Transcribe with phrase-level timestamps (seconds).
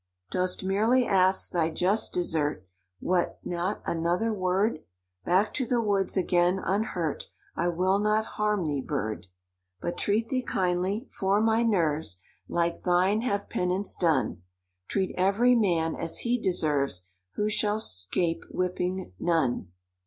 [0.31, 2.65] "Dost merely ask thy just desert?
[2.99, 4.79] What, not another word?—
[5.25, 9.27] Back to the woods again, unhurt— I will not harm thee, bird!
[9.79, 12.17] "But treat thee kindly—for my nerves,
[12.49, 14.41] Like thine, have penance done;
[14.87, 19.67] Treat every man as he deserves— Who shall 'scape whipping?'—None.